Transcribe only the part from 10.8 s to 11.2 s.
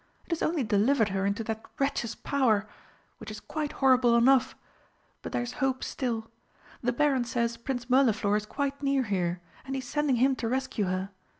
her.